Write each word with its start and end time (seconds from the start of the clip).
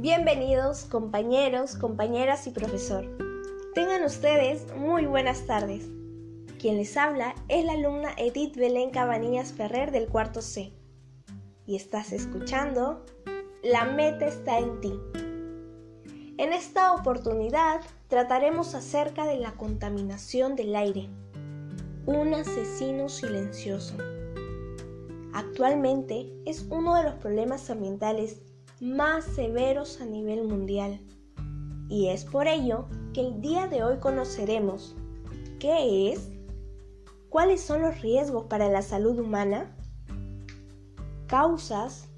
Bienvenidos 0.00 0.84
compañeros, 0.84 1.74
compañeras 1.74 2.46
y 2.46 2.50
profesor. 2.50 3.04
Tengan 3.74 4.04
ustedes 4.04 4.64
muy 4.76 5.06
buenas 5.06 5.44
tardes. 5.46 5.88
Quien 6.60 6.76
les 6.76 6.96
habla 6.96 7.34
es 7.48 7.64
la 7.64 7.72
alumna 7.72 8.10
Edith 8.16 8.54
Belén 8.54 8.90
Cabanillas 8.90 9.52
Ferrer 9.52 9.90
del 9.90 10.06
cuarto 10.06 10.40
C. 10.40 10.72
Y 11.66 11.74
estás 11.74 12.12
escuchando 12.12 13.04
La 13.64 13.86
meta 13.86 14.26
está 14.26 14.60
en 14.60 14.80
ti. 14.80 14.94
En 16.36 16.52
esta 16.52 16.92
oportunidad 16.92 17.80
trataremos 18.06 18.76
acerca 18.76 19.26
de 19.26 19.38
la 19.38 19.50
contaminación 19.54 20.54
del 20.54 20.76
aire, 20.76 21.08
un 22.06 22.34
asesino 22.34 23.08
silencioso. 23.08 23.96
Actualmente 25.34 26.32
es 26.46 26.68
uno 26.70 26.94
de 26.94 27.02
los 27.02 27.14
problemas 27.14 27.68
ambientales 27.68 28.42
más 28.80 29.24
severos 29.24 30.00
a 30.00 30.04
nivel 30.04 30.44
mundial. 30.44 31.00
Y 31.88 32.08
es 32.08 32.24
por 32.24 32.46
ello 32.46 32.86
que 33.12 33.20
el 33.20 33.40
día 33.40 33.66
de 33.66 33.82
hoy 33.82 33.98
conoceremos 33.98 34.94
qué 35.58 36.12
es, 36.12 36.30
cuáles 37.28 37.60
son 37.60 37.82
los 37.82 38.00
riesgos 38.00 38.44
para 38.44 38.68
la 38.68 38.82
salud 38.82 39.18
humana, 39.18 39.74
causas, 41.26 42.08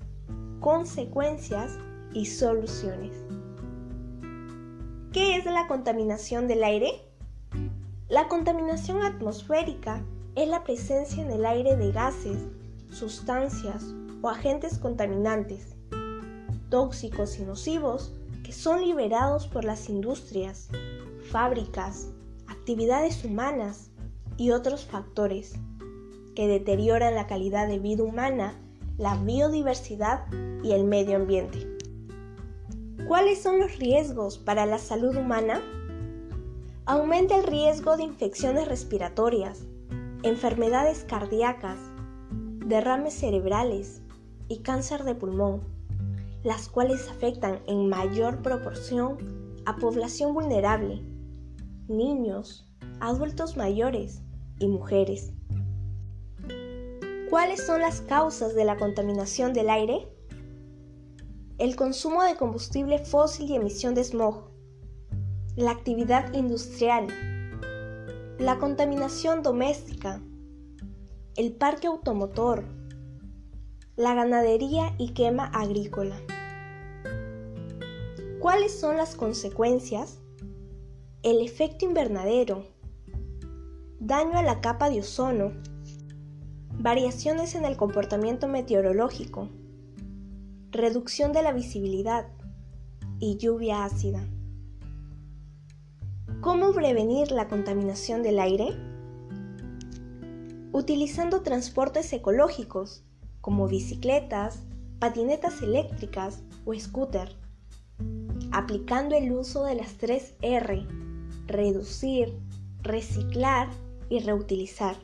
consecuencias 0.61 1.79
y 2.13 2.27
soluciones. 2.27 3.17
¿Qué 5.13 5.37
es 5.37 5.45
la 5.47 5.67
contaminación 5.67 6.47
del 6.47 6.63
aire? 6.63 6.91
La 8.09 8.29
contaminación 8.29 9.03
atmosférica 9.03 10.05
es 10.35 10.49
la 10.49 10.63
presencia 10.63 11.23
en 11.23 11.31
el 11.31 11.45
aire 11.47 11.77
de 11.77 11.91
gases, 11.91 12.47
sustancias 12.91 13.95
o 14.23 14.29
agentes 14.29 14.79
contaminantes 14.79 15.80
tóxicos 16.71 17.39
y 17.39 17.43
nocivos 17.43 18.13
que 18.45 18.53
son 18.53 18.81
liberados 18.81 19.47
por 19.47 19.65
las 19.65 19.89
industrias, 19.89 20.69
fábricas, 21.31 22.09
actividades 22.47 23.25
humanas 23.25 23.91
y 24.37 24.53
otros 24.53 24.87
factores 24.87 25.55
que 26.35 26.49
deterioran 26.49 27.15
la 27.15 27.27
calidad 27.27 27.69
de 27.69 27.79
vida 27.79 28.03
humana, 28.03 28.55
la 28.97 29.17
biodiversidad 29.17 30.25
y 30.63 30.73
el 30.73 30.85
medio 30.85 31.17
ambiente. 31.17 31.67
¿Cuáles 33.07 33.43
son 33.43 33.59
los 33.59 33.79
riesgos 33.79 34.39
para 34.39 34.65
la 34.67 34.79
salud 34.79 35.17
humana? 35.17 35.61
Aumenta 36.87 37.37
el 37.37 37.45
riesgo 37.45 37.97
de 37.97 38.05
infecciones 38.05 38.69
respiratorias, 38.69 39.65
enfermedades 40.23 41.05
cardíacas, 41.05 41.79
derrames 42.67 43.15
cerebrales 43.15 44.01
y 44.49 44.59
cáncer 44.59 45.05
de 45.05 45.15
pulmón 45.15 45.80
las 46.43 46.69
cuales 46.69 47.09
afectan 47.09 47.61
en 47.67 47.89
mayor 47.89 48.43
proporción 48.43 49.19
a 49.67 49.77
población 49.77 50.33
vulnerable, 50.33 51.03
niños, 51.89 52.69
adultos 53.01 53.57
mayores 53.57 54.23
y 54.59 54.69
mujeres. 54.69 55.33
¿Cuáles 57.29 57.65
son 57.65 57.81
las 57.81 58.01
causas 58.01 58.55
de 58.55 58.65
la 58.65 58.77
contaminación 58.77 59.53
del 59.53 59.71
aire? 59.71 60.09
El 61.59 61.77
consumo 61.77 62.25
de 62.25 62.37
combustible 62.37 62.99
fósil 62.99 63.51
y 63.51 63.57
emisión 63.57 63.95
de 63.95 64.03
smog, 64.03 64.51
la 65.57 65.73
actividad 65.73 66.33
industrial, 66.33 67.07
la 68.39 68.59
contaminación 68.59 69.43
doméstica, 69.43 70.23
el 71.37 71.53
parque 71.53 71.87
automotor, 71.87 72.65
la 74.01 74.15
ganadería 74.15 74.95
y 74.97 75.11
quema 75.11 75.45
agrícola. 75.49 76.17
¿Cuáles 78.39 78.81
son 78.81 78.97
las 78.97 79.15
consecuencias? 79.15 80.23
El 81.23 81.45
efecto 81.45 81.85
invernadero, 81.85 82.65
daño 83.99 84.39
a 84.39 84.43
la 84.43 84.63
capa 84.63 84.89
de 84.89 85.01
ozono, 85.01 85.53
variaciones 86.79 87.55
en 87.55 87.67
el 87.67 87.77
comportamiento 87.77 88.49
meteorológico, 88.49 89.51
reducción 90.71 91.35
de 91.35 91.43
la 91.43 91.53
visibilidad 91.53 92.27
y 93.19 93.37
lluvia 93.37 93.85
ácida. 93.85 94.27
¿Cómo 96.41 96.73
prevenir 96.73 97.33
la 97.33 97.49
contaminación 97.49 98.23
del 98.23 98.39
aire? 98.39 98.79
Utilizando 100.73 101.43
transportes 101.43 102.11
ecológicos 102.15 103.05
como 103.41 103.69
bicicletas, 103.69 104.61
patinetas 104.99 105.63
eléctricas 105.63 106.43
o 106.65 106.75
scooter. 106.75 107.35
Aplicando 108.53 109.15
el 109.17 109.33
uso 109.33 109.65
de 109.65 109.75
las 109.75 109.95
tres 109.95 110.35
R, 110.43 110.87
reducir, 111.47 112.35
reciclar 112.83 113.69
y 114.09 114.21
reutilizar, 114.21 114.97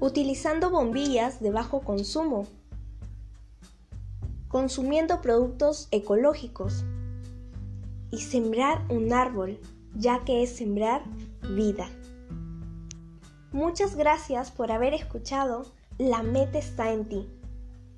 utilizando 0.00 0.70
bombillas 0.70 1.40
de 1.40 1.50
bajo 1.50 1.80
consumo, 1.80 2.46
consumiendo 4.48 5.20
productos 5.20 5.88
ecológicos. 5.90 6.84
Y 8.10 8.20
sembrar 8.20 8.84
un 8.90 9.14
árbol, 9.14 9.58
ya 9.94 10.22
que 10.26 10.42
es 10.42 10.54
sembrar 10.54 11.02
vida. 11.48 11.88
Muchas 13.52 13.96
gracias 13.96 14.50
por 14.50 14.70
haber 14.70 14.92
escuchado 14.92 15.64
La 15.98 16.22
meta 16.22 16.58
está 16.58 16.92
en 16.92 17.08
ti. 17.08 17.28